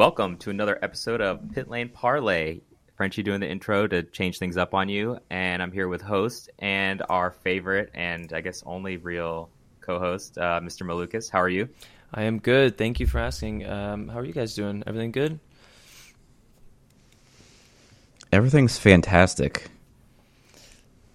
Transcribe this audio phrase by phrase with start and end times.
[0.00, 2.60] welcome to another episode of Pit Lane Parlay.
[2.96, 6.48] Frenchie doing the intro to change things up on you, and I'm here with host
[6.58, 9.50] and our favorite and I guess only real
[9.82, 10.86] co-host, uh, Mr.
[10.86, 11.30] Malukas.
[11.30, 11.68] How are you?
[12.14, 12.78] I am good.
[12.78, 13.68] Thank you for asking.
[13.68, 14.82] Um, how are you guys doing?
[14.86, 15.38] Everything good?
[18.32, 19.66] Everything's fantastic.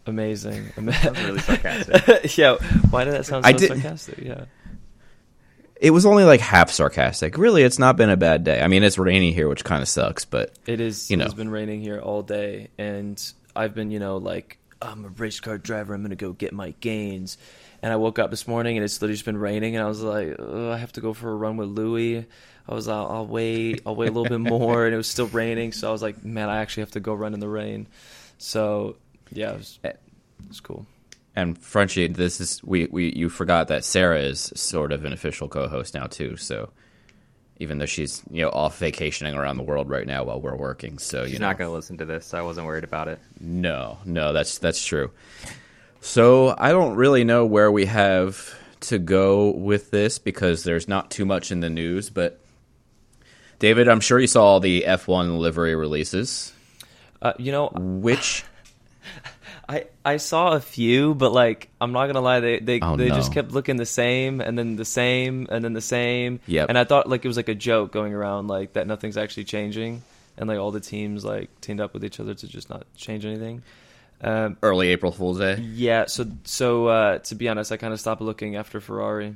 [0.05, 0.73] Amazing.
[0.75, 2.37] That was really sarcastic.
[2.37, 2.57] yeah.
[2.91, 4.19] Why did that sound so I did- sarcastic?
[4.19, 4.45] Yeah.
[5.85, 7.37] It was only like half sarcastic.
[7.37, 8.59] Really, it's not been a bad day.
[8.59, 11.11] I mean, it's rainy here, which kind of sucks, but It is.
[11.11, 11.25] You know.
[11.25, 13.21] It's been raining here all day, and
[13.55, 15.93] I've been, you know, like I'm a race car driver.
[15.93, 17.37] I'm gonna go get my gains.
[17.83, 20.01] And I woke up this morning, and it's literally just been raining, and I was
[20.01, 22.25] like, I have to go for a run with Louie.
[22.67, 23.83] I was, I'll, I'll wait.
[23.85, 26.25] I'll wait a little bit more, and it was still raining, so I was like,
[26.25, 27.85] man, I actually have to go run in the rain.
[28.39, 28.95] So
[29.31, 29.89] yeah, it was, eh.
[29.89, 29.99] it
[30.47, 30.87] was cool.
[31.35, 35.49] And Frenchie, this is we, we you forgot that Sarah is sort of an official
[35.49, 36.37] co-host now too.
[36.37, 36.69] So
[37.57, 40.97] even though she's you know off vacationing around the world right now while we're working,
[40.97, 43.07] so you She's know, not going to listen to this, so I wasn't worried about
[43.07, 43.19] it.
[43.39, 45.11] No, no, that's that's true.
[45.99, 51.11] So I don't really know where we have to go with this because there's not
[51.11, 52.09] too much in the news.
[52.09, 52.39] But
[53.59, 56.53] David, I'm sure you saw all the F1 livery releases.
[57.21, 58.43] Uh, you know, Which
[59.67, 63.09] I I saw a few, but like I'm not gonna lie, they they, Oh, they
[63.09, 66.39] just kept looking the same, and then the same, and then the same.
[66.47, 66.69] Yep.
[66.69, 69.45] And I thought like it was like a joke going around, like that nothing's actually
[69.45, 70.03] changing,
[70.37, 73.25] and like all the teams like teamed up with each other to just not change
[73.25, 73.63] anything.
[74.21, 75.55] Um, early April Fool's Day.
[75.61, 76.05] yeah.
[76.05, 79.35] So so uh, to be honest, I kind of stopped looking after Ferrari.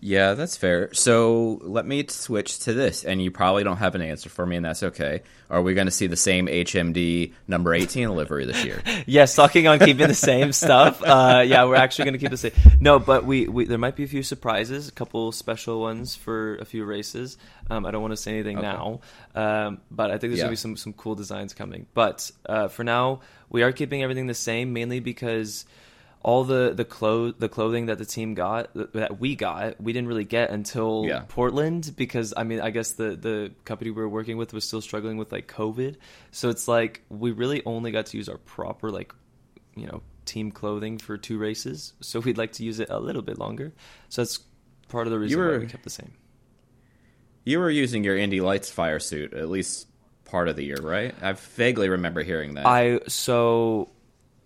[0.00, 0.94] Yeah, that's fair.
[0.94, 4.54] So let me switch to this, and you probably don't have an answer for me,
[4.56, 5.22] and that's okay.
[5.50, 8.80] Are we going to see the same HMD number 18 livery this year?
[9.06, 11.02] Yes, talking on keeping the same stuff.
[11.02, 12.52] Uh, yeah, we're actually going to keep the same.
[12.80, 16.56] No, but we, we there might be a few surprises, a couple special ones for
[16.56, 17.38] a few races.
[17.70, 18.66] Um, I don't want to say anything Okay.
[18.66, 19.00] now,
[19.34, 20.44] um, but I think there's Yeah.
[20.44, 21.86] going to be some some cool designs coming.
[21.94, 25.64] But uh, for now, we are keeping everything the same, mainly because
[26.22, 30.08] all the the clo- the clothing that the team got that we got we didn't
[30.08, 31.22] really get until Yeah.
[31.28, 34.80] Portland because I mean I guess the the company we were working with was still
[34.80, 35.96] struggling with like COVID
[36.32, 39.14] so it's like we really only got to use our proper like
[39.76, 43.22] you know team clothing for two races so we'd like to use it a little
[43.22, 43.72] bit longer
[44.08, 44.40] so that's
[44.88, 46.12] part of the reason were- why we kept the same
[47.44, 49.86] You were using your Indy Lights fire suit at least
[50.26, 51.14] part of the year, right?
[51.22, 52.66] I vaguely remember hearing that.
[52.66, 53.88] I so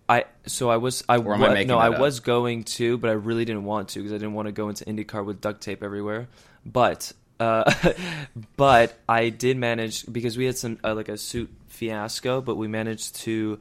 [0.07, 1.99] I so I was I I making no I up?
[1.99, 4.69] was going to, but I really didn't want to because I didn't want to go
[4.69, 6.27] into IndyCar with duct tape everywhere.
[6.65, 7.71] But uh,
[8.57, 12.67] but I did manage because we had some uh, like a suit fiasco, but we
[12.67, 13.59] managed to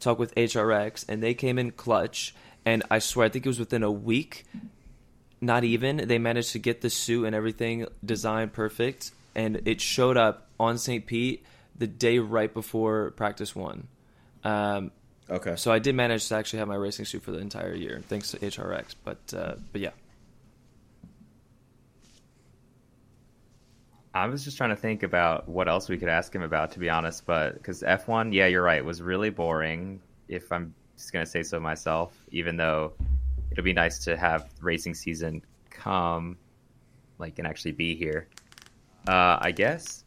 [0.00, 2.34] talk with HRX and they came in clutch.
[2.66, 4.44] And I swear, I think it was within a week,
[5.40, 5.96] not even.
[6.08, 10.78] They managed to get the suit and everything designed perfect, and it showed up on
[10.78, 11.04] St.
[11.04, 11.44] Pete
[11.76, 13.88] the day right before practice one.
[14.44, 14.92] Um,
[15.30, 15.56] okay.
[15.56, 18.30] so I did manage to actually have my racing suit for the entire year, thanks
[18.32, 18.94] to HRX.
[19.04, 19.90] But uh, but yeah,
[24.14, 26.78] I was just trying to think about what else we could ask him about, to
[26.78, 27.26] be honest.
[27.26, 30.00] But because F1, yeah, you're right, was really boring.
[30.28, 32.92] If I'm just gonna say so myself, even though
[33.50, 36.38] it'll be nice to have racing season come,
[37.18, 38.28] like, and actually be here.
[39.08, 40.03] Uh, I guess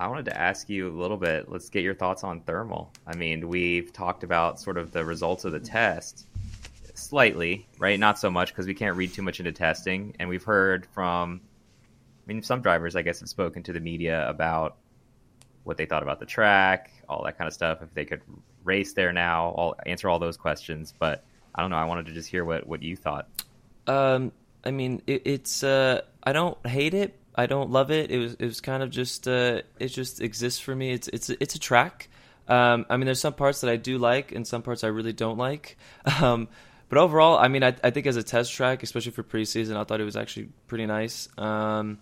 [0.00, 1.50] I wanted to ask you a little bit.
[1.50, 2.92] Let's get your thoughts on Thermal.
[3.06, 6.26] I mean, we've talked about sort of the results of the test
[6.94, 7.98] slightly, right?
[7.98, 11.40] Not so much because we can't read too much into testing, and we've heard from
[12.28, 14.76] I mean, some drivers, I guess, have spoken to the media about
[15.64, 17.82] what they thought about the track, all that kind of stuff.
[17.82, 18.20] If they could
[18.64, 20.92] race there now, all answer all those questions.
[20.98, 21.24] But
[21.54, 21.76] I don't know.
[21.76, 23.28] I wanted to just hear what what you thought.
[23.86, 24.32] um,
[24.64, 28.10] I mean it, it's uh, I don't hate it, I don't love it.
[28.10, 30.90] It was it was kind of just uh, it just exists for me.
[30.90, 32.08] It's it's it's a track.
[32.48, 35.12] Um, I mean, there's some parts that I do like, and some parts I really
[35.12, 35.78] don't like.
[36.20, 36.48] Um,
[36.88, 39.84] but overall, I mean, I, I think as a test track, especially for preseason, I
[39.84, 41.28] thought it was actually pretty nice.
[41.36, 41.98] Um,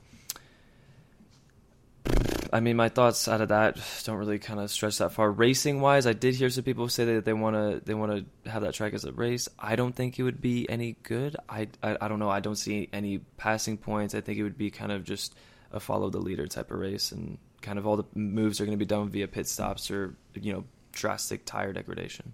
[2.57, 5.31] I mean, my thoughts out of that don't really kind of stretch that far.
[5.31, 8.51] Racing wise, I did hear some people say that they want to they want to
[8.51, 9.47] have that track as a race.
[9.59, 11.37] I don't think it would be any good.
[11.51, 12.31] I, I I don't know.
[12.31, 14.15] I don't see any passing points.
[14.15, 15.35] I think it would be kind of just
[15.71, 18.79] a follow the leader type of race, and kind of all the moves are going
[18.79, 22.33] to be done via pit stops or you know drastic tire degradation.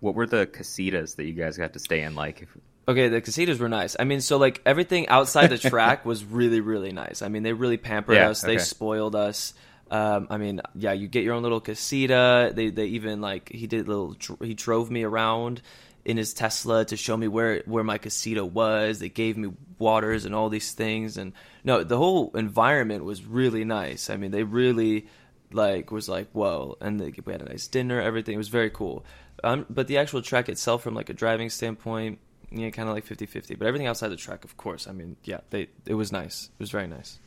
[0.00, 2.46] What were the casitas that you guys got to stay in like?
[2.88, 3.94] Okay, the casitas were nice.
[3.98, 7.22] I mean, so like everything outside the track was really, really nice.
[7.22, 8.42] I mean, they really pampered Yeah, us.
[8.42, 9.54] They spoiled us.
[9.90, 12.52] Um, I mean, yeah, you get your own little casita.
[12.54, 14.16] They they even like he did little.
[14.42, 15.62] He drove me around
[16.04, 18.98] in his Tesla to show me where where my casita was.
[18.98, 21.32] They gave me waters and all these things, and
[21.62, 24.10] no, the whole environment was really nice.
[24.10, 25.06] I mean, they really
[25.52, 28.00] like was like whoa, and they, we had a nice dinner.
[28.00, 29.04] Everything it was very cool.
[29.44, 32.18] Um, but the actual track itself, from like a driving standpoint,
[32.52, 33.58] yeah, kind of like 50-50.
[33.58, 34.86] But everything outside the track, of course.
[34.86, 36.50] I mean, yeah, they it was nice.
[36.58, 37.18] It was very nice.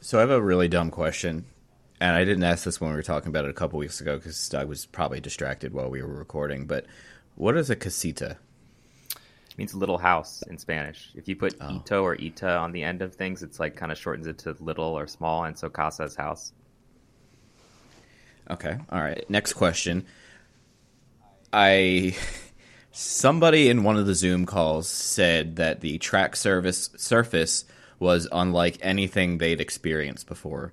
[0.00, 1.44] So I have a really dumb question,
[2.00, 4.16] and I didn't ask this when we were talking about it a couple weeks ago
[4.16, 6.66] because I was probably distracted while we were recording.
[6.66, 6.86] But
[7.34, 8.36] what is a casita?
[9.50, 11.10] It means little house in Spanish.
[11.16, 11.76] If you put Oh.
[11.76, 14.56] ito or ita on the end of things, it's like kind of shortens it to
[14.60, 16.52] little or small, and so casa is house.
[18.50, 19.28] Okay, all right.
[19.28, 20.06] Next question.
[21.52, 22.16] I
[22.98, 27.64] somebody in one of the Zoom calls said that the track service surface
[28.00, 30.72] was unlike anything they'd experienced before.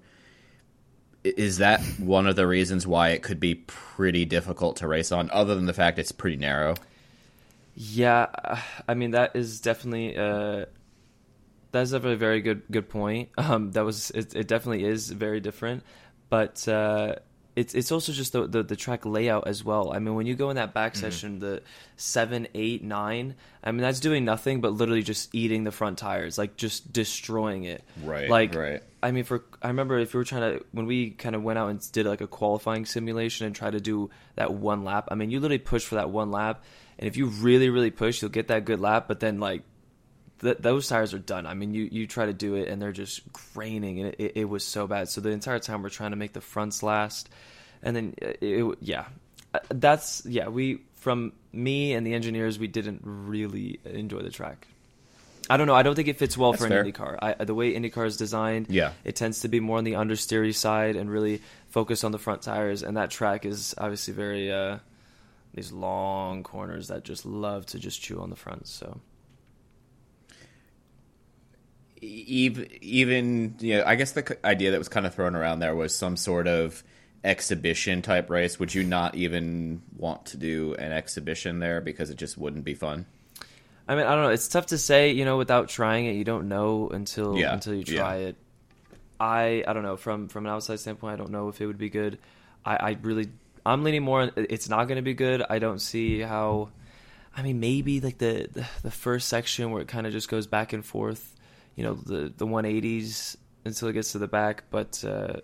[1.23, 5.29] Is that one of the reasons why it could be pretty difficult to race on,
[5.31, 6.73] other than the fact it's pretty narrow?
[7.75, 10.65] Yeah, uh, I mean that is definitely uh,
[11.71, 13.29] that's definitely a very good good point.
[13.37, 15.83] Um, that was it, it definitely is very different,
[16.29, 17.15] but uh,
[17.55, 19.93] it's it's also just the, the the track layout as well.
[19.93, 21.01] I mean, when you go in that back Mm-hmm.
[21.01, 21.61] section, the
[21.95, 26.37] seven, eight, nine, I mean that's doing nothing but literally just eating the front tires,
[26.37, 27.83] like just destroying it.
[28.03, 28.83] Right, Like right.
[29.01, 31.59] I mean, for I remember if you were trying to when we kind of went
[31.59, 35.07] out and did like a qualifying simulation and tried to do that one lap.
[35.11, 36.63] I mean, you literally push for that one lap,
[36.99, 39.07] and if you really really push, you'll get that good lap.
[39.07, 39.63] But then like
[40.41, 41.45] th- those tires are done.
[41.45, 43.21] I mean, you you try to do it and they're just
[43.53, 45.09] graining, and it, it, it was so bad.
[45.09, 47.29] So the entire time we're trying to make the fronts last,
[47.83, 49.05] and then uh, it, it yeah,
[49.53, 50.47] Uh, that's yeah.
[50.49, 54.67] We from me and the engineers, we didn't really enjoy the track.
[55.47, 55.75] I don't know.
[55.75, 56.83] I don't think it fits well That's for an fair.
[56.83, 57.19] IndyCar.
[57.21, 58.93] I, the way IndyCar is designed, Yeah.
[59.03, 62.41] it tends to be more on the understeery side and really focus on the front
[62.41, 62.81] tires.
[62.81, 64.79] And that track is obviously very uh,
[65.53, 68.65] these long corners that just love to just chew on the front.
[68.67, 68.99] So
[72.05, 75.75] even even you know, I guess the idea that was kind of thrown around there
[75.75, 76.83] was some sort of
[77.23, 78.59] exhibition type race.
[78.59, 82.73] Would you not even want to do an exhibition there because it just wouldn't be
[82.73, 83.05] fun?
[83.87, 84.29] I mean, I don't know.
[84.29, 86.13] It's tough to say, you know, without trying it.
[86.13, 87.99] You don't know until Yeah, until you yeah.
[87.99, 88.35] try it.
[89.19, 91.13] I I don't know from from an outside standpoint.
[91.13, 92.17] I don't know if it would be good.
[92.65, 93.29] I I really
[93.65, 94.31] I'm leaning more.
[94.35, 95.43] It's not going to be good.
[95.49, 96.69] I don't see how.
[97.37, 100.47] I mean, maybe like the the, the first section where it kind of just goes
[100.47, 101.34] back and forth.
[101.75, 103.35] You know, the the 180s
[103.65, 104.63] until it gets to the back.
[104.69, 105.41] But uh,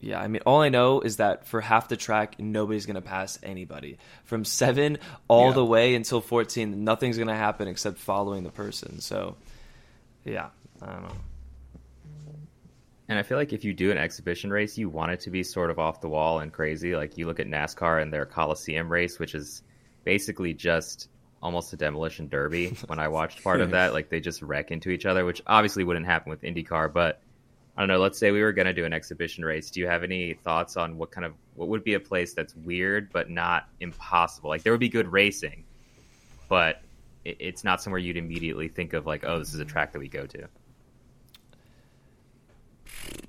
[0.00, 3.38] yeah, I mean, all I know is that for half the track, nobody's to pass
[3.42, 3.98] anybody.
[4.24, 5.54] From seven all Yeah.
[5.54, 9.00] the way until 14, nothing's to happen except following the person.
[9.00, 9.36] So,
[10.24, 10.50] yeah,
[10.80, 11.16] I don't know.
[13.08, 15.42] And I feel like if you do an exhibition race, you want it to be
[15.42, 16.94] sort of off the wall and crazy.
[16.94, 19.62] Like you look at NASCAR and their Coliseum race, which is
[20.04, 21.08] basically just
[21.42, 22.68] almost a demolition derby.
[22.86, 25.84] when I watched part of that, like they just wreck into each other, which obviously
[25.84, 26.92] wouldn't happen with IndyCar.
[26.92, 27.20] But
[27.76, 27.98] I don't know.
[27.98, 29.70] Let's say we were going to do an exhibition race.
[29.70, 32.54] Do you have any thoughts on what kind of what would be a place that's
[32.54, 34.50] weird but not impossible?
[34.50, 35.64] Like there would be good racing,
[36.48, 36.82] but
[37.24, 40.00] it, it's not somewhere you'd immediately think of like, oh, this is a track that
[40.00, 40.48] we go to.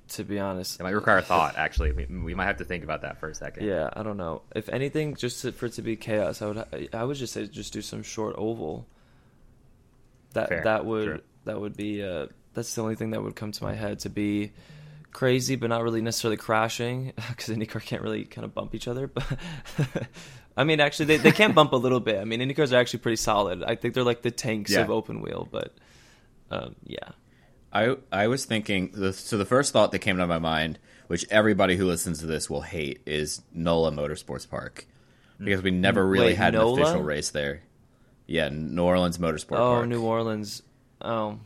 [0.08, 1.56] To be honest, It might require thought.
[1.56, 3.66] Actually, we, we might have to think about that for a second.
[3.66, 4.42] yeah, I don't know.
[4.54, 7.46] If anything, just to, for it to be chaos, I would I would just say
[7.46, 8.86] just do some short oval.
[10.34, 11.20] That Fair, that would sure.
[11.44, 14.10] that would be uh, that's the only thing that would come to my head to
[14.10, 14.52] be
[15.12, 19.10] crazy, but not really necessarily crashing because IndyCar can't really kind of bump each other.
[19.76, 20.06] But
[20.56, 22.20] I mean, actually, they they can bump a little bit.
[22.20, 23.62] I mean, IndyCars are actually pretty solid.
[23.62, 24.80] I think they're like the tanks Yeah.
[24.80, 25.72] of open wheel, but
[26.50, 27.10] um, yeah.
[27.72, 31.76] I I was thinking so the first thought that came to my mind, which everybody
[31.76, 34.86] who listens to this will hate, is NOLA Motorsports Park
[35.38, 36.76] because we never really Wait, had NOLA?
[36.76, 37.62] an official race there.
[38.26, 39.60] Yeah, New Orleans Motorsport Park.
[39.60, 39.88] Oh, Park.
[39.88, 40.62] New Orleans.
[41.00, 41.38] Oh,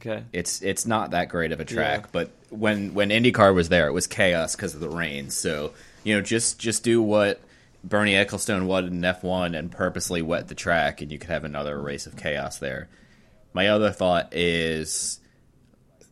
[0.00, 0.24] okay.
[0.32, 2.08] It's it's not that great of a track, Yeah.
[2.12, 5.30] but when when IndyCar was there, it was chaos because of the rain.
[5.30, 5.72] So
[6.04, 7.40] you know, just just do what
[7.84, 11.44] Bernie Ecclestone would in F one and purposely wet the track, and you could have
[11.44, 12.88] another race of chaos there.
[13.52, 15.20] My other thought is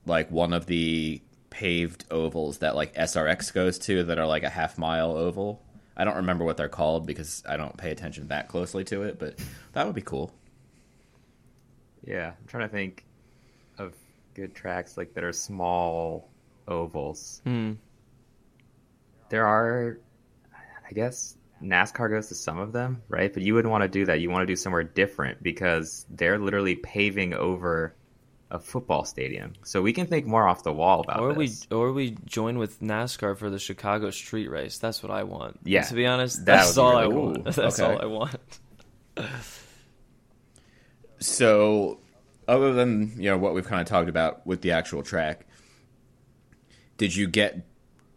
[0.07, 4.49] like one of the paved ovals that like SRX goes to that are like a
[4.49, 5.63] half mile oval.
[5.97, 9.19] I don't remember what they're called because I don't pay attention that closely to it,
[9.19, 9.39] but
[9.73, 10.33] that would be cool.
[12.05, 13.05] Yeah, I'm trying to think
[13.79, 13.95] of
[14.35, 16.31] good tracks like that are small
[16.67, 17.43] ovals.
[17.45, 17.73] Hmm.
[19.29, 19.99] There are,
[20.89, 23.33] I guess NASCAR goes to some of them, right?
[23.33, 24.21] But you wouldn't want to do that.
[24.21, 27.97] You want to do somewhere different because they're literally paving over
[28.51, 29.55] a football stadium.
[29.65, 31.67] So we can think more off the wall about Or we this.
[31.71, 34.79] or we join with NASCAR for the Chicago Street Race.
[34.79, 35.61] That's what I want.
[35.65, 37.33] Yeah, To be honest, that that's would be all I really cool.
[37.33, 37.45] want.
[37.55, 37.83] That's Okay.
[37.83, 38.37] all I want.
[41.21, 42.01] So,
[42.49, 45.47] other than you know what we've kind of talked about with the actual track,
[46.97, 47.67] did you get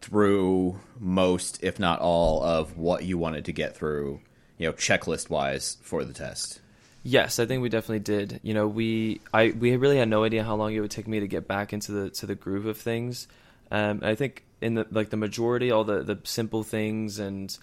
[0.03, 4.19] through most, if not all, of what you wanted to get through,
[4.57, 6.59] you know, checklist wise for the test?
[7.03, 8.39] Yes, I think we definitely did.
[8.43, 11.19] You know, we I we really had no idea how long it would take me
[11.19, 13.27] to get back into the to the groove of things.
[13.71, 17.57] Um, I think in the like the majority, all the the simple things and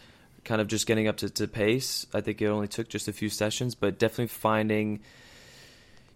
[0.44, 2.06] kind of just getting up to, to pace.
[2.14, 5.00] I think it only took just a few sessions, but definitely finding,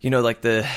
[0.04, 0.68] you know, like the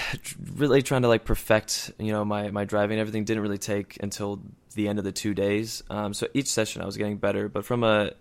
[0.56, 2.98] really trying to like perfect, you know, my my driving.
[2.98, 4.42] Everything didn't really take until
[4.74, 5.84] the end of the two days.
[5.90, 8.14] Um, so each session I was getting better, but from a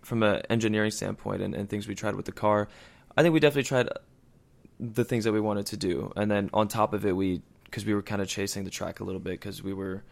[0.00, 2.68] from a engineering standpoint and, and things we tried with the car,
[3.14, 3.90] I think we definitely tried
[4.80, 7.84] the things that we wanted to do, and then on top of it, we because
[7.84, 10.04] we were kind of chasing the track a little bit because we were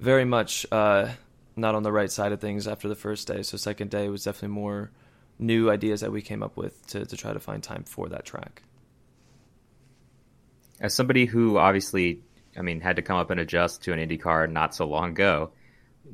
[0.00, 1.10] very much uh,
[1.54, 3.42] not on the right side of things after the first day.
[3.42, 4.90] So second day was definitely more
[5.38, 8.24] new ideas that we came up with to to try to find time for that
[8.24, 8.62] track.
[10.80, 12.20] As somebody who obviously,
[12.56, 15.10] I mean, had to come up and adjust to an Indy car not so long
[15.10, 15.52] ago,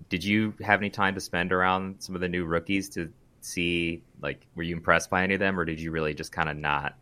[0.09, 3.13] did you have any time to spend around some of the new rookies to
[3.43, 6.49] see like were you impressed by any of them or did you really just kind
[6.49, 6.95] of not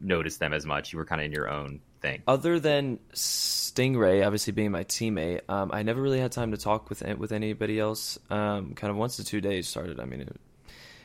[0.00, 0.92] notice them as much?
[0.92, 2.22] You were kind of in your own thing.
[2.26, 6.90] Other than stingray obviously being my teammate um, i never really had time to talk
[6.90, 8.18] with with anybody else.
[8.30, 10.36] Um, kind of once the two days started i mean it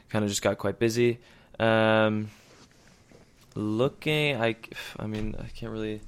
[0.10, 1.20] kind of just got quite busy.
[1.60, 2.30] Um,
[3.60, 4.56] looking i
[4.98, 6.02] i mean i can't really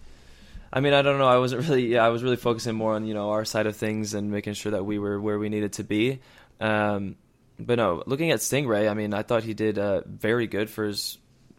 [0.74, 1.28] I mean, I don't know.
[1.28, 1.88] I wasn't really.
[1.88, 4.54] Yeah, I was really focusing more on you know our side of things and making
[4.54, 6.22] sure that we were where we needed to be.
[6.62, 7.18] Um,
[7.60, 10.86] but no, looking at Stingray, I mean, I thought he did uh, very good for
[10.86, 11.18] his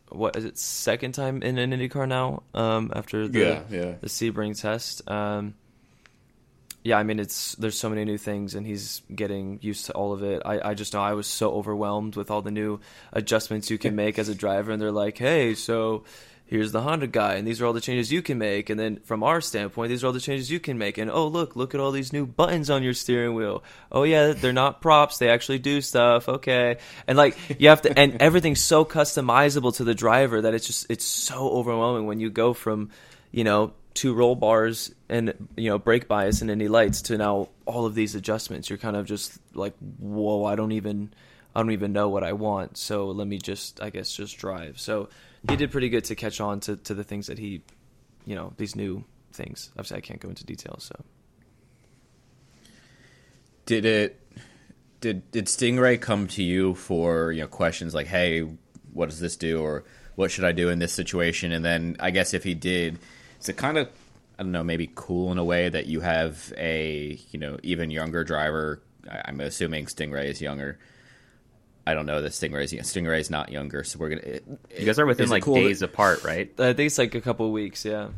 [0.08, 3.94] what is it second time in an IndyCar now um, after the yeah, yeah.
[4.00, 5.08] the Sebring test.
[5.10, 5.54] Um,
[6.84, 10.12] yeah, I mean, it's there's so many new things, and he's getting used to all
[10.12, 10.42] of it.
[10.44, 12.80] I, I just know I was so overwhelmed with all the new
[13.12, 16.04] adjustments you can make as a driver, and they're like, "Hey, so
[16.52, 18.68] here's the Honda guy, and these are all the changes you can make.
[18.68, 20.98] And then from our standpoint, these are all the changes you can make.
[20.98, 23.64] And oh, look, look at all these new buttons on your steering wheel.
[23.90, 25.16] Oh, yeah, they're not props.
[25.16, 26.28] They actually do stuff.
[26.28, 26.76] Okay.
[27.06, 30.90] And like, you have to, and everything's so customizable to the driver that it's just,
[30.90, 32.90] it's so overwhelming when you go from,
[33.30, 37.48] you know, two roll bars and, you know, brake bias and Indy lights to now
[37.66, 38.70] all of these adjustments.
[38.70, 41.12] You're kind of just like, whoa, I don't even,
[41.54, 42.78] I don't even know what I want.
[42.78, 44.80] So let me just, I guess, just drive.
[44.80, 45.08] So,
[45.48, 47.62] he did pretty good to catch on to, to the things that he,
[48.24, 49.70] you know, these new things.
[49.72, 50.84] Obviously, I can't go into details.
[50.84, 51.04] So,
[53.66, 54.20] did it?
[55.00, 58.46] Did did Stingray come to you for you know questions like, hey,
[58.92, 59.82] what does this do, or
[60.14, 61.50] what should I do in this situation?
[61.50, 63.00] And then I guess if he did,
[63.40, 63.88] is it kind of
[64.42, 67.90] I don't know, maybe cool in a way that you have a you know even
[67.90, 68.82] younger driver.
[69.08, 70.78] I'm assuming Stingray is younger
[71.86, 72.22] I don't know.
[72.22, 74.22] The Stingray's Stingray's not younger, so we're gonna.
[74.22, 74.44] It,
[74.78, 76.48] you guys are within like cool days that, apart, right?
[76.58, 77.84] I think it's like a couple weeks.
[77.84, 78.08] Yeah.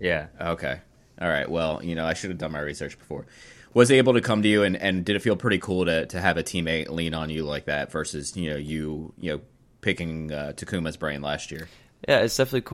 [0.00, 0.28] Yeah.
[0.40, 0.80] Okay.
[1.20, 1.48] All right.
[1.48, 3.26] Well, you know, I should have done my research before.
[3.74, 6.20] Was able to come to you, and, and did it feel pretty cool to to
[6.20, 9.40] have a teammate lean on you like that versus you know you you know
[9.80, 11.68] picking uh, Takuma's brain last year?
[12.08, 12.73] Yeah, it's definitely cool.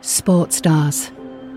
[0.00, 1.10] Sports stars.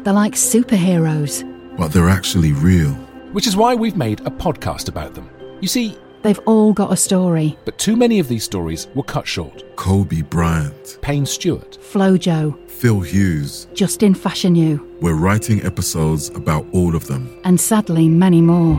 [0.04, 1.44] They're like superheroes,
[1.78, 2.92] but they're actually real.
[3.32, 5.30] Which is why we've made a podcast about them.
[5.62, 7.58] You see, They've all got a story.
[7.66, 9.76] But too many of these stories were cut short.
[9.76, 14.80] Kobe Bryant, Payne Stewart, Flo Flojo, Phil Hughes, Justin Fashanu.
[15.02, 17.38] We're writing episodes about all of them.
[17.44, 18.76] And sadly, many more.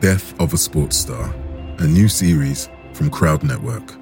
[0.00, 1.34] Death of a Sports Star,
[1.78, 3.99] a new series from Crowd Network.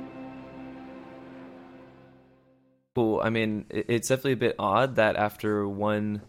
[2.99, 6.21] Well, I mean, it's definitely a bit odd that after one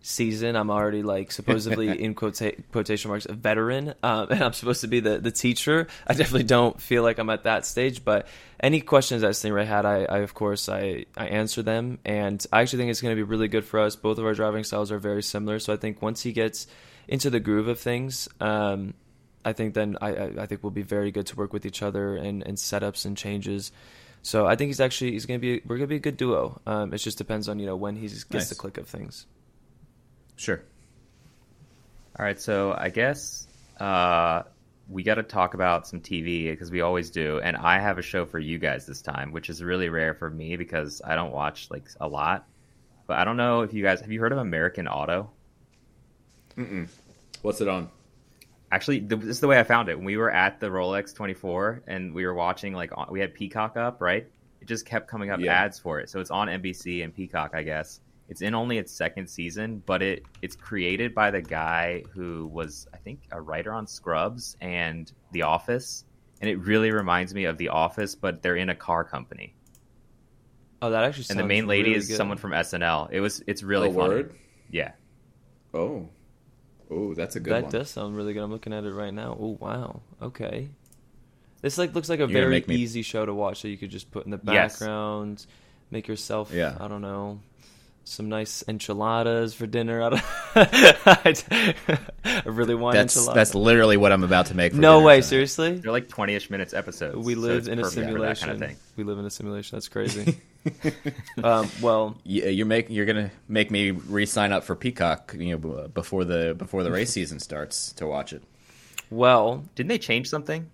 [0.00, 0.56] season.
[0.56, 4.88] I'm already like supposedly in quota- quotation marks a veteran, um, and I'm supposed to
[4.88, 5.86] be the the teacher.
[6.04, 8.04] I definitely don't feel like I'm at that stage.
[8.04, 8.26] But
[8.58, 12.62] any questions that Stingray had, I, I of course I I answer them, and I
[12.62, 13.94] actually think it's going to be really good for us.
[13.94, 16.66] Both of our driving styles are very similar, so I think once he gets
[17.06, 18.28] into the groove of things.
[18.40, 18.94] Um,
[19.44, 22.16] I think then I, I think we'll be very good to work with each other
[22.16, 23.70] and, and setups and changes.
[24.26, 26.60] So I think he's actually he's gonna be we're gonna be a good duo.
[26.66, 28.48] Um, it just depends on you know when he gets nice.
[28.48, 29.24] the click of things.
[30.34, 30.60] Sure.
[32.18, 33.46] All right, so I guess
[33.78, 34.42] uh,
[34.88, 38.02] we got to talk about some TV because we always do, and I have a
[38.02, 41.30] show for you guys this time, which is really rare for me because I don't
[41.30, 42.48] watch like a lot.
[43.06, 45.30] But I don't know if you guys have you heard of American Auto?
[46.58, 46.88] Mm.
[47.42, 47.90] What's it on?
[48.76, 49.96] Actually, th- this is the way I found it.
[49.96, 53.78] When we were at the Rolex 24 and we were watching, like, we had Peacock
[53.78, 54.26] up, right?
[54.60, 55.54] It just kept coming up Yeah.
[55.54, 56.10] ads for it.
[56.10, 58.00] So it's on NBC and Peacock, I guess.
[58.28, 62.86] It's in only its second season, but it it's created by the guy who was,
[62.92, 66.04] I think, a writer on Scrubs and The Office.
[66.42, 69.54] And it really reminds me of The Office, but they're in a car company.
[70.82, 71.26] Oh, that actually.
[71.30, 72.16] And the main lady really is good.
[72.18, 73.08] someone from SNL.
[73.10, 74.08] It was it's really Oh, funny.
[74.14, 74.34] word?
[74.70, 74.92] Yeah.
[75.72, 76.10] Oh,
[76.90, 77.72] oh, that's a good that one.
[77.72, 78.42] does sound really good.
[78.42, 79.36] I'm looking at it right now.
[79.40, 80.00] Oh wow.
[80.22, 80.68] Okay.
[81.62, 83.76] This like looks like a gonna very make me- easy show to watch that you
[83.78, 84.78] could just put in the Yes.
[84.78, 85.44] background,
[85.90, 86.52] make yourself.
[86.52, 86.76] Yeah.
[86.78, 87.40] I don't know.
[88.04, 90.00] Some nice enchiladas for dinner.
[90.04, 90.10] I,
[90.54, 91.44] don't,
[92.24, 93.34] I really want That's enchiladas.
[93.34, 94.72] that's literally what I'm about to make.
[94.74, 95.14] For no dinner way.
[95.16, 95.24] tonight.
[95.24, 95.74] Seriously.
[95.78, 97.26] They're like 20ish minutes episodes.
[97.26, 98.48] We live it's in a perfect for that simulation.
[98.48, 98.76] kind of thing.
[98.96, 99.74] We live in a simulation.
[99.76, 100.38] That's crazy.
[101.44, 105.58] um, well, Yeah, you're make you're gonna make me re-sign up for Peacock, you know,
[105.58, 108.42] b- before the before the race season starts to watch it.
[109.10, 110.68] well, Didn't they change something?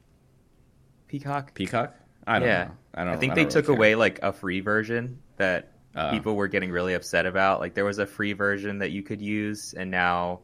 [1.08, 1.54] Peacock?
[1.54, 1.94] Peacock?
[2.26, 2.64] I don't yeah.
[2.64, 2.70] know.
[2.94, 3.14] I don't.
[3.14, 3.76] I think I they don't took really care.
[3.76, 6.11] away like a free version that Uh.
[6.11, 7.61] people were getting really upset about.
[7.61, 10.40] Like there was a free version that you could use, and now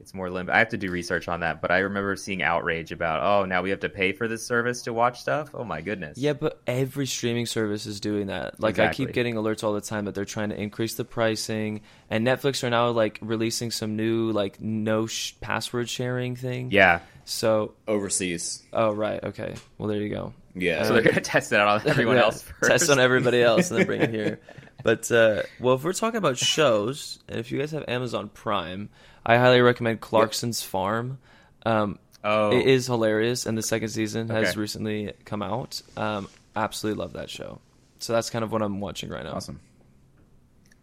[0.00, 0.54] it's more limited.
[0.54, 3.62] I have to do research on that, but I remember seeing outrage about, oh, now
[3.62, 5.50] we have to pay for this service to watch stuff.
[5.54, 6.18] Oh my goodness.
[6.18, 8.60] Yeah, but every streaming service is doing that.
[8.60, 11.82] Like I keep getting alerts all the time that they're trying to increase the pricing,
[12.10, 16.70] and Netflix are now like releasing some new like no sh- password sharing thing.
[16.70, 17.00] Yeah.
[17.24, 18.62] So, overseas.
[18.72, 19.54] oh right, okay.
[19.76, 20.32] Well, there you go.
[20.54, 20.84] Yeah.
[20.84, 22.70] So they're gonna test it out on everyone Yeah, else first.
[22.70, 24.40] Test on everybody else and then bring it here.
[24.80, 28.90] But uh, well, if we're talking about shows, and if you guys have Amazon Prime,
[29.28, 31.18] I highly recommend Clarkson's Farm.
[31.64, 32.50] Um, Oh.
[32.50, 34.60] It is hilarious, and the second season has Okay.
[34.60, 35.80] recently come out.
[35.96, 37.60] Um, absolutely love that show.
[38.00, 39.34] So that's kind of what I'm watching right now.
[39.34, 39.60] awesome.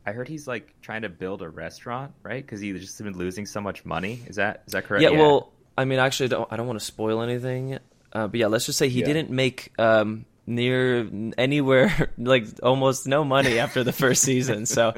[0.06, 2.44] I heard he's like trying to build a restaurant, right?
[2.44, 4.22] Because he's just been losing so much money.
[4.28, 5.04] Is that is that correct?
[5.04, 7.80] Yeah, well, I mean, actually, don't, I don't want to spoil anything,
[8.14, 9.06] uh, but yeah, let's just say he Yeah.
[9.08, 14.66] didn't make um, near anywhere like almost no money after the first season.
[14.68, 14.94] So,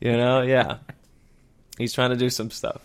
[0.00, 0.78] you know, yeah,
[1.78, 2.82] he's trying to do some stuff.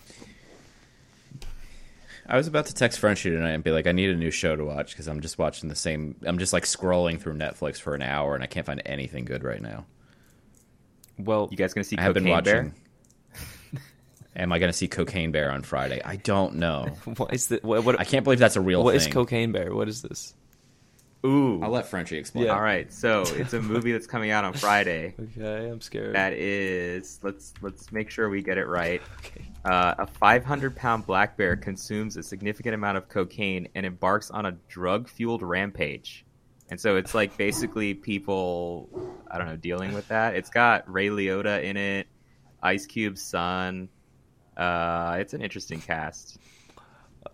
[2.26, 4.56] I was about to text Frenchie tonight and be like, I need a new show
[4.56, 6.16] to watch because I'm just watching the same.
[6.24, 9.44] I'm just like scrolling through Netflix for an hour and I can't find anything good
[9.44, 9.84] right now.
[11.18, 12.74] Well, you guys gonna see I have been watching.
[14.36, 16.00] Am I going to see Cocaine Bear on Friday?
[16.04, 16.86] I don't know.
[17.16, 17.84] what is the what?
[17.84, 19.12] what I can't believe that's a real what is thing.
[19.12, 19.72] Cocaine Bear?
[19.74, 20.34] What is this?
[21.24, 21.62] Ooh.
[21.62, 22.44] I'll let Frenchie explain.
[22.44, 22.54] Yeah.
[22.54, 25.14] All right, so it's a movie that's coming out on Friday.
[25.18, 26.14] Okay, I'm scared.
[26.14, 29.00] That is, let's let's make sure we get it right.
[29.18, 29.46] okay.
[29.64, 34.44] Uh, a 500 pound black bear consumes a significant amount of cocaine and embarks on
[34.44, 36.26] a drug fueled rampage.
[36.70, 38.88] And so it's like basically people,
[39.30, 40.34] I don't know, dealing with that.
[40.34, 42.06] It's got Ray Liotta in it,
[42.62, 43.88] Ice Cube's son.
[44.56, 46.38] Uh, it's an interesting cast.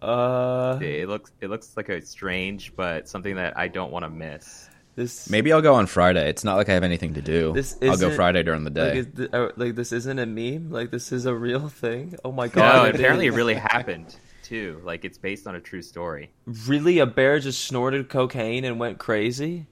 [0.01, 4.11] Uh, It looks it looks like a strange, but something that I don't want to
[4.11, 4.69] miss.
[4.97, 6.29] this Maybe I'll go on Friday.
[6.29, 7.53] It's not like I have anything to do.
[7.53, 8.99] This I'll go Friday during the day.
[8.99, 10.71] is th- uh, like this isn't a meme.
[10.71, 12.15] Like this is a real thing.
[12.25, 12.89] Oh my No, god!
[12.91, 14.81] it apparently it really happened too.
[14.85, 16.31] Like it's based on a true story.
[16.67, 19.67] really a bear just snorted cocaine and went crazy.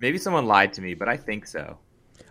[0.00, 1.78] Maybe someone lied to me, but I think so.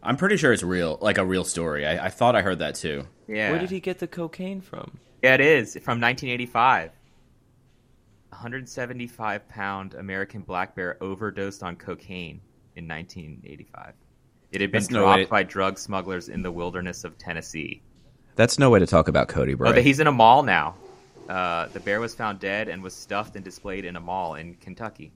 [0.03, 1.83] I'm pretty sure it's real, like a real story.
[1.85, 3.07] I, I thought I heard that too.
[3.27, 3.49] Yeah.
[3.49, 4.99] Where did he get the cocaine from?
[5.23, 6.91] Yeah, it is from 1985.
[8.35, 12.41] 175 pound American black bear overdosed on cocaine
[12.75, 13.93] in 1985.
[14.51, 17.81] It had been That's no dropped way- by drug smugglers in the wilderness of Tennessee.
[18.35, 19.69] That's no way to talk about Cody Bray.
[19.69, 20.75] Oh, he's in a mall now.
[21.29, 24.53] Uh, the bear was found dead and was stuffed and displayed in a mall in
[24.55, 25.11] Kentucky.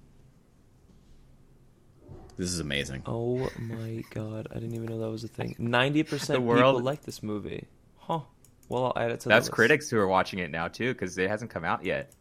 [2.37, 3.03] this is amazing.
[3.05, 4.47] Oh my god!
[4.49, 5.55] I didn't even know that was a thing.
[5.59, 7.67] Ninety percent of The people world- like this movie.
[7.97, 8.21] Huh.
[8.69, 9.51] Well, I'll add it to the That's list.
[9.51, 12.13] critics who are watching it now too, because it hasn't come out yet.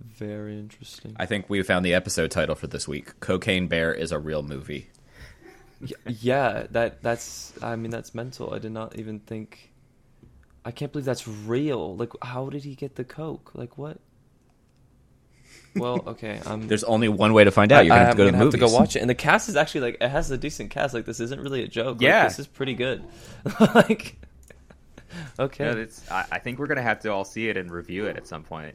[0.00, 1.14] Very interesting.
[1.18, 3.18] I think we found the episode title for this week.
[3.20, 4.88] Cocaine Bear is a real movie.
[6.06, 7.52] Yeah, that that's.
[7.62, 8.52] I mean, that's mental.
[8.54, 9.72] I did not even think.
[10.64, 11.96] I can't believe that's real.
[11.96, 13.52] Like, how did he get the coke?
[13.54, 13.98] Like, what?
[15.76, 16.40] Well, okay.
[16.46, 16.66] I'm.
[16.66, 17.84] There's only one way to find out.
[17.84, 18.60] You're gonna have to go to the gonna movies.
[18.60, 19.00] have to go watch it.
[19.00, 20.94] And the cast is actually like it has a decent cast.
[20.94, 21.96] Like this isn't really a joke.
[21.98, 22.24] Like, Yeah.
[22.24, 23.04] this is pretty good.
[23.74, 24.16] like,
[25.38, 28.06] okay, No, it's, I, I think we're gonna have to all see it and review
[28.06, 28.74] it at some point.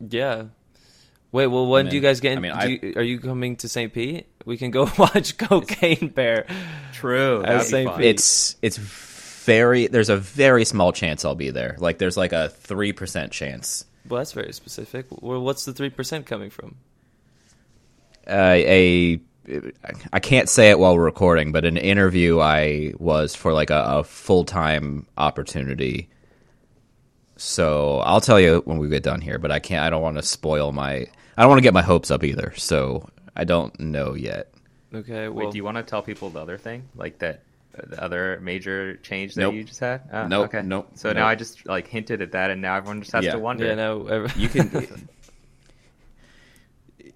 [0.00, 0.44] Yeah.
[1.32, 2.32] Wait, well, when do you guys get?
[2.32, 3.92] In, I mean, I- you, are you coming to St.
[3.92, 4.26] Pete?
[4.44, 6.46] We can go watch Cocaine Bear.
[6.92, 7.42] True.
[7.44, 7.94] As St.
[7.96, 8.04] Pete.
[8.06, 9.86] It's it's very.
[9.88, 11.76] There's a very small chance I'll be there.
[11.78, 15.06] Like there's like a three percent chance Well, that's very specific.
[15.10, 16.76] Well, what's the three percent coming from?
[18.28, 19.20] uh, a
[20.12, 23.82] I can't say it while we're recording, but an interview I was for like a,
[23.98, 26.08] a full time opportunity.
[27.36, 29.84] So I'll tell you when we get done here, but I can't.
[29.84, 31.06] I don't want to spoil my.
[31.36, 32.54] I don't want to get my hopes up either.
[32.56, 34.52] So I don't know yet.
[34.94, 35.28] Okay.
[35.28, 37.42] Well, Wait, do you want to tell people the other thing, like that,
[37.76, 39.54] uh, the other major change that Nope.
[39.54, 40.02] you just had?
[40.10, 40.62] Oh, Nope, Okay.
[40.66, 41.16] nope, So nope.
[41.16, 43.32] now I just like hinted at that, and now everyone just has Yeah.
[43.32, 43.66] to wonder.
[43.66, 44.26] yeah, no.
[44.36, 45.08] You can.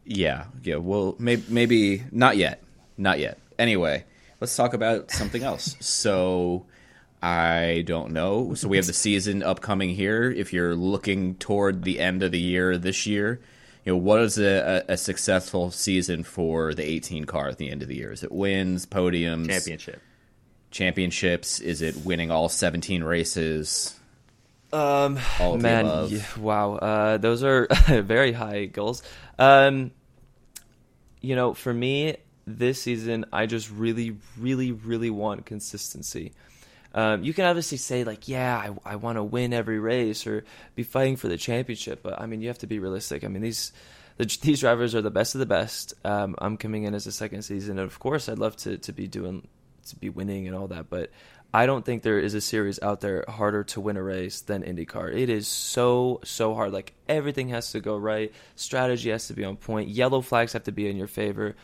[0.04, 0.76] yeah, yeah.
[0.76, 2.62] Well, maybe, maybe not yet.
[2.98, 3.38] Not yet.
[3.58, 4.04] Anyway,
[4.40, 5.76] let's talk about something else.
[5.80, 6.66] so,
[7.22, 8.54] I don't know.
[8.54, 10.30] So we have the season upcoming here.
[10.30, 13.40] If you're looking toward the end of the year this year,
[13.84, 17.82] you know what is a, a, successful season for the 18 car at the end
[17.82, 18.12] of the year?
[18.12, 20.00] Is it wins, podiums, Championship.
[20.70, 21.60] championships?
[21.60, 23.98] Is it winning all 17 races?
[24.72, 29.02] Um, All of the man, yeah, wow, uh, those are very high goals.
[29.38, 29.90] Um,
[31.20, 36.32] you know, for me this season, I just really, really, really want consistency.
[36.94, 40.44] Um, you can obviously say like, yeah, I, I want to win every race or
[40.74, 43.24] be fighting for the championship, but I mean, you have to be realistic.
[43.24, 43.72] I mean, these
[44.16, 45.94] the, these drivers are the best of the best.
[46.04, 48.92] Um, I'm coming in as a second season, and of course, I'd love to to
[48.92, 49.46] be doing
[49.88, 51.10] to be winning and all that, but
[51.52, 54.62] I don't think there is a series out there harder to win a race than
[54.62, 55.14] IndyCar.
[55.16, 56.72] It is so so hard.
[56.72, 60.64] Like everything has to go right, strategy has to be on point, yellow flags have
[60.64, 61.56] to be in your favor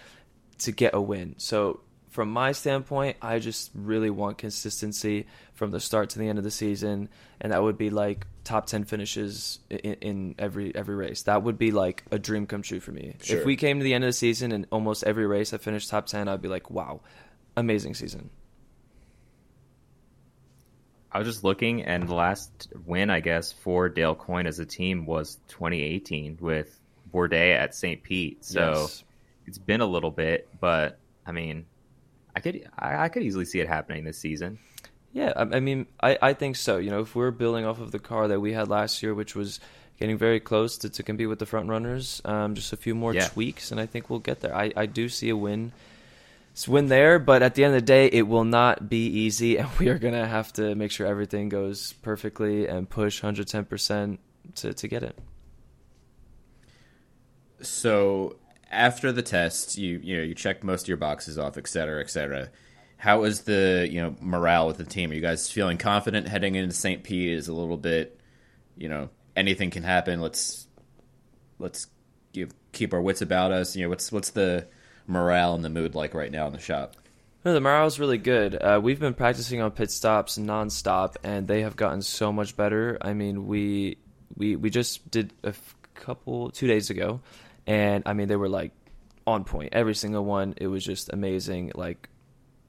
[0.59, 1.35] to get a win.
[1.39, 1.81] So
[2.17, 6.45] from my standpoint, I just really want consistency from the start to the end of
[6.45, 7.11] the season,
[7.43, 11.25] and that would be like top ten finishes in, in every every race.
[11.25, 13.17] That would be like a dream come true for me.
[13.23, 13.39] Sure.
[13.41, 15.91] If we came to the end of the season and almost every race I finished
[15.91, 17.03] top ten, I'd be like, wow,
[17.55, 18.31] amazing season.
[21.13, 24.65] I was just looking, and the last win, I guess, for Dale Coyne as a
[24.65, 26.81] team was 2018 with
[27.13, 28.03] Bourdais at St.
[28.03, 28.43] Pete.
[28.43, 29.05] So Yes.
[29.47, 31.67] it's been a little bit, but I mean,
[32.37, 34.59] I could I, I could easily see it happening this season.
[35.13, 36.77] Yeah, I, I mean, I, I think so.
[36.77, 39.35] You know, if we're building off of the car that we had last year, which
[39.35, 39.59] was
[39.99, 43.15] getting very close to, to compete with the front runners, um, just a few more
[43.15, 43.27] Yeah.
[43.29, 44.55] tweaks, and I think we'll get there.
[44.55, 45.73] I, I do see a win,
[46.55, 49.57] s- win there, but at the end of the day, it will not be easy,
[49.59, 54.21] and we are gonna have to make sure everything goes perfectly and push 110 percent
[54.57, 55.17] to to get it.
[57.63, 58.37] So
[58.71, 62.01] after the test, you you know you checked most of your boxes off, et cetera,
[62.01, 62.49] et cetera.
[62.99, 65.11] How is the you know morale with the team?
[65.11, 67.03] Are you guys feeling confident heading into St.
[67.03, 67.31] Pete?
[67.31, 68.19] Is a little bit,
[68.77, 70.21] you know, anything can happen.
[70.21, 70.67] Let's
[71.59, 71.89] let's
[72.73, 73.77] keep our wits about us.
[73.77, 74.67] You know, what's what's the
[75.07, 76.97] morale and the mood like right now in the shop?
[77.45, 78.57] No, the is really good.
[78.57, 82.99] Uh, we've been practicing on pit stops nonstop, and they have gotten so much better.
[83.01, 83.99] I mean, we
[84.37, 85.55] we we just did a
[85.95, 87.21] couple two days ago,
[87.67, 88.73] and I mean they were like
[89.27, 89.71] on point.
[89.73, 92.09] Every single one, it was just amazing, like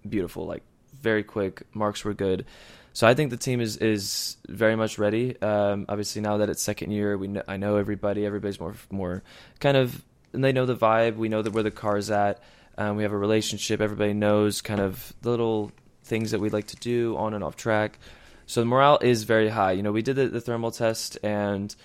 [0.07, 0.63] beautiful, like
[1.01, 1.63] very quick.
[1.73, 2.45] Marks were good.
[2.93, 5.39] So I think the team is is very much ready.
[5.41, 8.25] Um, obviously, now that it's second year, we I know everybody.
[8.25, 9.23] Everybody's more more
[9.59, 11.15] kind of, and they know the vibe.
[11.15, 12.41] We know that where the car's at.
[12.77, 13.81] Um, we have a relationship.
[13.81, 15.71] Everybody knows kind of the little
[16.03, 17.99] things that we like to do on and off track.
[18.47, 19.73] So the morale is very high.
[19.73, 21.75] You know, we did the, the Thermal test and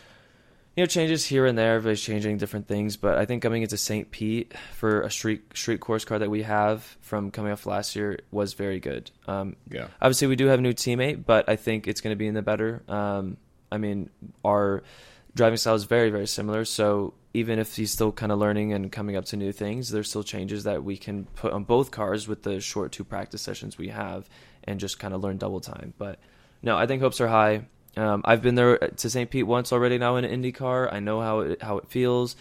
[0.76, 1.74] you know changes here and there.
[1.76, 4.10] Everybody's changing different things, but I think coming into St.
[4.10, 8.18] Pete for a street street course car that we have from coming off last year
[8.30, 9.10] was very good.
[9.26, 9.88] Um, Yeah.
[10.00, 12.34] obviously we do have a new teammate, but I think it's going to be in
[12.34, 12.82] the better.
[12.88, 13.36] Um,
[13.70, 14.10] I mean,
[14.44, 14.82] our
[15.34, 18.92] driving style is very very similar, so even if he's still kind of learning and
[18.92, 22.28] coming up to new things, there's still changes that we can put on both cars
[22.28, 24.28] with the short two practice sessions we have,
[24.64, 25.94] and just kind of learn double time.
[25.96, 26.18] But
[26.62, 27.62] no, I think hopes are high.
[27.96, 29.30] Um, I've been there to St.
[29.30, 30.92] Pete once already now in an IndyCar.
[30.92, 32.36] I know how it how it feels.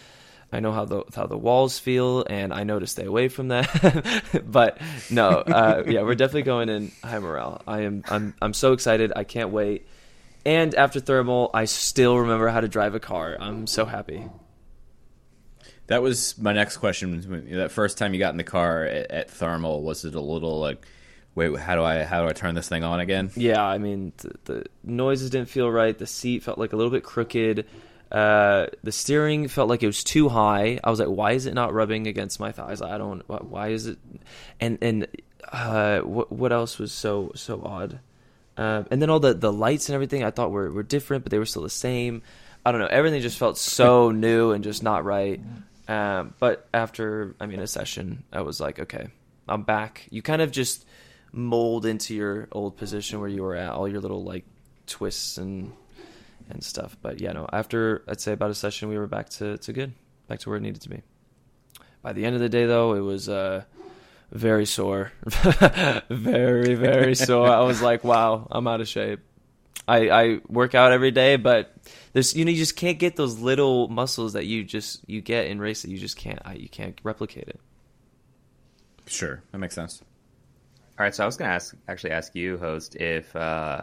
[0.52, 3.48] I know how the how the walls feel, and I know to stay away from
[3.48, 4.42] that.
[4.46, 4.78] but
[5.10, 7.62] no, uh, yeah, we're definitely going in high morale.
[7.66, 9.12] I am I'm I'm so excited.
[9.16, 9.86] I can't wait.
[10.44, 13.36] And after Thermal, I still remember how to drive a car.
[13.38, 14.28] I'm so happy.
[15.86, 17.46] That was my next question.
[17.56, 20.58] That first time you got in the car at, at Thermal, was it a little
[20.58, 20.84] like,
[21.34, 23.30] wait, how do I how do I turn this thing on again?
[23.36, 25.96] Yeah, I mean the, the noises didn't feel right.
[25.96, 27.66] The seat felt like a little bit crooked.
[28.10, 30.78] Uh, the steering felt like it was too high.
[30.84, 32.82] I was like, why is it not rubbing against my thighs?
[32.82, 33.20] I don't.
[33.22, 33.98] wh- Why is it?
[34.60, 35.06] And and
[35.50, 38.00] uh, what what else was so so odd?
[38.58, 41.30] Um, and then all the, the lights and everything I thought were, were different, but
[41.30, 42.20] they were still the same.
[42.66, 42.86] I don't know.
[42.86, 45.40] Everything just felt so new and just not right.
[45.88, 49.08] Um, but after, I mean, a session, I was like, okay,
[49.48, 50.06] I'm back.
[50.10, 50.84] You kind of just
[51.32, 54.44] mold into your old position where you were at, all your little like
[54.86, 55.72] twists and
[56.50, 56.96] and stuff.
[57.00, 57.48] But yeah, no.
[57.52, 59.92] After I'd say about a session, we were back to to good,
[60.28, 61.02] back to where it needed to be.
[62.02, 63.62] By the end of the day, though, it was uh,
[64.30, 65.12] very sore,
[66.10, 67.48] very very sore.
[67.48, 69.20] I was like, wow, I'm out of shape.
[69.88, 71.74] I, I work out every day, but
[72.12, 75.46] there's you know you just can't get those little muscles that you just you get
[75.46, 77.60] in race that you just can't you can't replicate it.
[79.06, 80.02] Sure, that makes sense.
[81.02, 83.82] All right, so I was going to ask, actually ask you, host, if uh,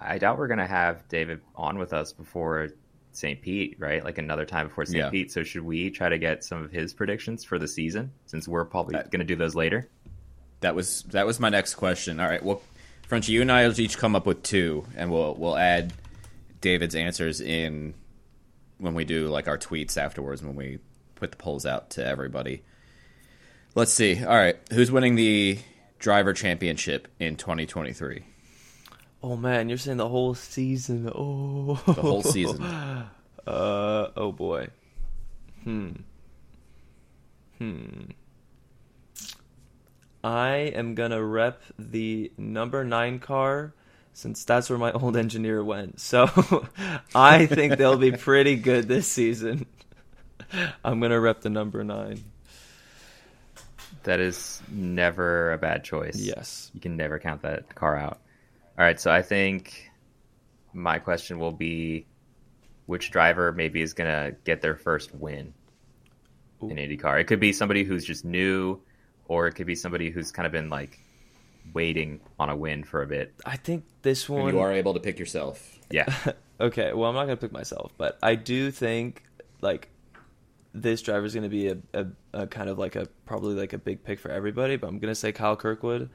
[0.00, 2.70] I doubt we're going to have David on with us before
[3.12, 3.42] St.
[3.42, 4.02] Pete, right?
[4.02, 4.96] Like another time before St.
[4.96, 5.10] Yeah.
[5.10, 5.30] Pete.
[5.30, 8.64] So should we try to get some of his predictions for the season, since we're
[8.64, 9.90] probably going to do those later?
[10.60, 12.18] That was that was my next question.
[12.18, 12.62] All right, well,
[13.08, 15.92] Frenchie, you and I will each come up with two, and we'll we'll add
[16.62, 17.92] David's answers in
[18.78, 20.78] when we do like our tweets afterwards when we
[21.14, 22.62] put the polls out to everybody.
[23.74, 24.24] Let's see.
[24.24, 25.58] All right, who's winning the
[26.04, 28.22] driver championship in 2023?
[29.22, 31.10] Oh man, you're saying the whole season?
[31.14, 32.62] Oh, The whole season.
[33.46, 34.68] Uh oh boy.
[35.64, 35.90] Hmm.
[37.58, 38.04] Hmm.
[40.22, 43.74] I am gonna rep the number nine car
[44.14, 46.00] since that's where my old engineer went.
[46.00, 46.26] So
[47.14, 49.66] I think they'll be pretty good this season.
[50.82, 52.24] I'm gonna rep the number nine.
[54.04, 56.16] That is never a bad choice.
[56.16, 56.70] Yes.
[56.74, 58.20] You can never count that car out.
[58.78, 59.90] All right, so I think
[60.72, 62.06] my question will be
[62.86, 65.54] which driver maybe is going to get their first win
[66.60, 67.20] in IndyCar.
[67.20, 68.80] It could be somebody who's just new,
[69.26, 70.98] or it could be somebody who's kind of been like
[71.72, 73.34] waiting on a win for a bit.
[73.46, 74.52] I think this one.
[74.52, 75.78] You are able to pick yourself.
[75.90, 76.12] Yeah.
[76.60, 79.24] Okay, well, I'm not gonna pick myself, but I do think
[79.60, 79.88] like
[80.74, 83.78] this driver is gonna be a, a, a kind of like a probably like a
[83.78, 84.76] big pick for everybody.
[84.76, 86.10] But I'm gonna say Kyle Kirkwood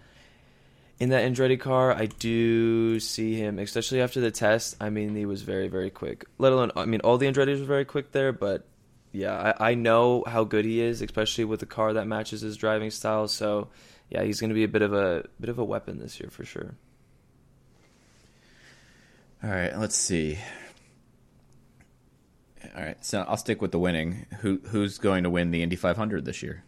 [1.00, 1.93] in that Andretti car.
[1.93, 4.76] I do see him, especially after the test.
[4.82, 6.26] I mean, he was very very quick.
[6.38, 8.67] Let alone, I mean, all the Andrettis were very quick there, but
[9.13, 12.58] yeah, I, I know how good he is, especially with a car that matches his
[12.58, 13.28] driving style.
[13.30, 13.69] So
[14.10, 16.43] yeah, he's gonna be a bit of a bit of a weapon this year for
[16.43, 16.76] sure.
[19.41, 20.38] All right, let's see.
[22.75, 24.25] All right, so I'll stick with the winning.
[24.41, 26.63] Who who's going to win the Indy 500 this year?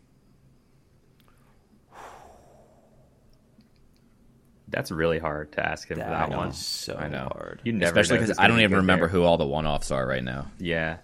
[4.68, 6.54] That's really hard to ask him for that That one.
[6.54, 7.28] so I know.
[7.34, 7.60] hard.
[7.66, 9.10] You never Especially because I don't even remember there.
[9.20, 10.50] who all the one-offs are right now.
[10.60, 10.98] Yeah.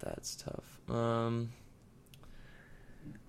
[0.00, 0.80] That's tough.
[0.90, 1.50] Um.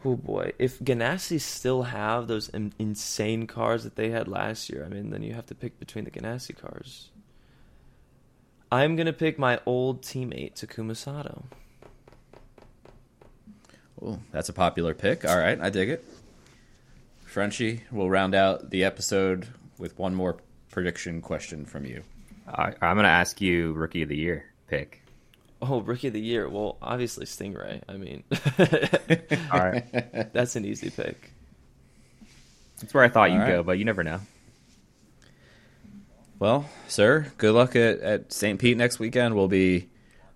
[0.05, 4.85] Oh boy, if Ganassi still have those in- insane cars that they had last year,
[4.85, 7.09] I mean, then you have to pick between the Ganassi cars.
[8.71, 11.45] I'm gonna pick my old teammate Takuma Sato.
[14.01, 15.25] Oh, that's a popular pick.
[15.25, 16.05] All right, I dig it.
[17.25, 20.37] Frenchie, we'll round out the episode with one more
[20.71, 22.03] prediction question from you.
[22.47, 25.01] I, I'm going to ask you rookie of the year pick.
[25.61, 26.47] Oh, rookie of the year.
[26.47, 27.81] Well, obviously Stingray.
[27.89, 28.23] I mean,
[29.51, 30.31] All right.
[30.33, 31.31] that's an easy pick.
[32.79, 33.51] That's where I thought you'd All right.
[33.55, 34.19] go, but you never know.
[36.39, 38.59] Well, sir, good luck at, at St.
[38.59, 39.35] Pete next weekend.
[39.35, 39.89] We'll be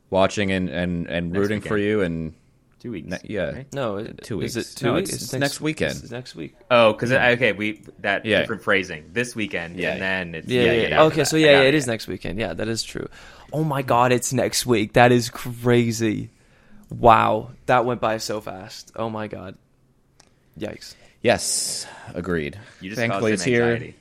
[0.10, 2.02] watching and, and, and rooting for you.
[2.02, 2.34] And
[2.80, 3.08] Two weeks.
[3.10, 3.52] Ne- yeah.
[3.52, 3.74] right?
[3.74, 5.14] No, it- Two Is it two No, weeks?
[5.14, 6.00] it's next weekend.
[6.02, 6.56] It's next week.
[6.72, 8.40] Oh, because okay, we that Yeah.
[8.40, 9.92] different phrasing this weekend, Yeah.
[9.92, 11.04] and then it's Yeah, yeah, yeah.
[11.04, 12.40] Okay, so I yeah, got it is next weekend.
[12.40, 13.08] Yeah, that is true.
[13.54, 14.94] Oh my god, it's next week.
[14.94, 16.32] That is crazy.
[16.90, 18.92] Wow, that went by so fast.
[18.96, 19.56] Oh my god.
[20.60, 20.96] Yikes.
[21.22, 21.86] yes,
[22.16, 22.58] agreed.
[22.82, 23.94] You just Thankfully, it's him here.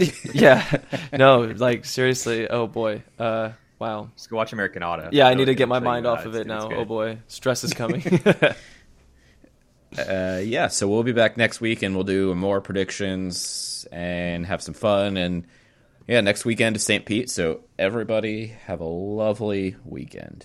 [0.00, 0.30] Anxiety.
[0.38, 0.80] yeah.
[1.12, 2.48] No, like seriously.
[2.48, 3.02] Oh boy.
[3.18, 4.10] Uh wow.
[4.16, 5.08] Just go watch American Auto.
[5.12, 6.68] Yeah, I Really need to get my mind off of it now.
[6.68, 6.78] good.
[6.78, 7.18] Oh boy.
[7.28, 8.02] Stress is coming.
[9.96, 14.60] Uh, yeah, so we'll be back next week and we'll do more predictions and have
[14.60, 15.16] some fun.
[15.16, 15.46] And
[16.06, 17.06] yeah, next weekend is St.
[17.06, 17.30] Pete.
[17.30, 20.44] So everybody have a lovely weekend.